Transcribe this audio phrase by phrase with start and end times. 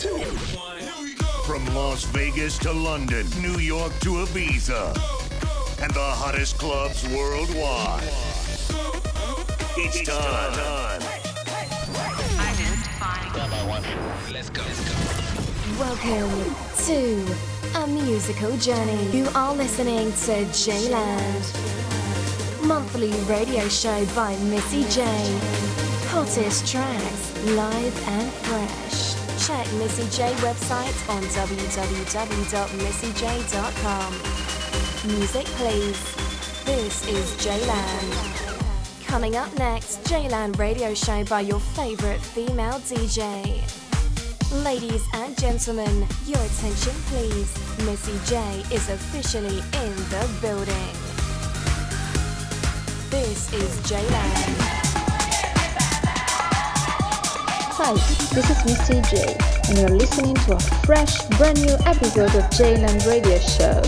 [0.00, 4.96] From Las Vegas to London, New York to Ibiza,
[5.82, 8.02] and the hottest clubs worldwide.
[9.76, 11.02] It's time.
[14.32, 14.62] Let's go.
[15.78, 16.54] Welcome
[16.86, 17.26] to
[17.82, 19.10] a musical journey.
[19.10, 21.44] You are listening to JayLand.
[22.66, 25.38] Monthly radio show by Missy Jay.
[26.08, 28.89] Hottest tracks, live and fresh.
[29.50, 34.12] Check Missy Jay website on www.missyjay.com.
[35.18, 36.00] Music please.
[36.64, 38.14] This is JayLand.
[39.04, 43.60] Coming up next, JayLand radio show by your favorite female DJ.
[44.62, 47.52] Ladies and gentlemen, your attention please.
[47.84, 50.94] Missy Jay is officially in the building.
[53.10, 54.89] This is JayLand.
[57.82, 57.94] Hi,
[58.34, 59.36] this is Missy Jay,
[59.70, 63.80] and you're listening to a fresh, brand new episode of JayLand Radio Show.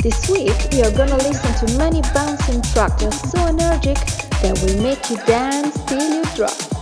[0.00, 3.98] This week, we are gonna listen to many bouncing tracks that are so energetic
[4.40, 6.75] that will make you dance till you drop.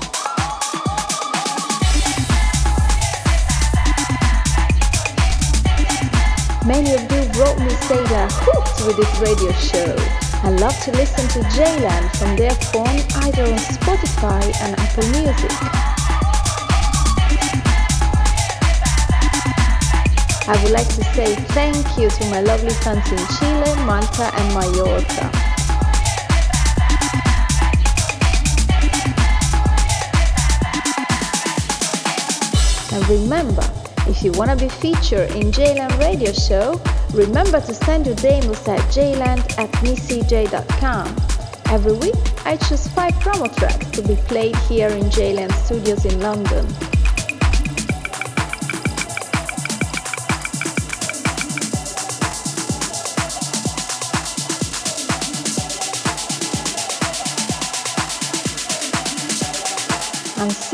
[6.66, 9.94] Many of you wrote me say they're hooked with this radio show.
[10.42, 15.52] I love to listen to JayLand from their phone either on Spotify and Apple Music.
[20.48, 24.54] I would like to say thank you to my lovely fans in Chile, Malta and
[24.54, 25.30] Mallorca.
[32.90, 36.80] And remember, if you want to be featured in JayLand Radio Show,
[37.12, 41.16] remember to send your demos at jayland at missyjay.com.
[41.66, 42.14] Every week,
[42.46, 46.93] I choose 5 promo tracks to be played here in JayLand Studios in London.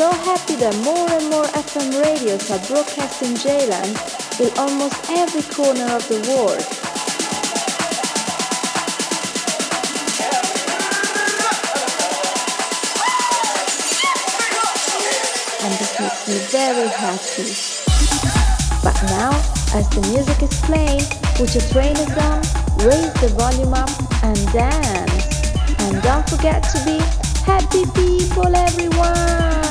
[0.00, 3.92] So happy that more and more FM radios are broadcasting JayLand
[4.40, 6.56] in almost every corner of the world.
[15.60, 17.52] And this makes me very happy.
[18.80, 19.36] But now,
[19.76, 21.04] as the music is playing,
[21.36, 22.40] put your trainers on,
[22.88, 23.92] raise the volume up,
[24.24, 25.52] and dance.
[25.84, 26.96] And don't forget to be
[27.44, 29.69] happy people, everyone!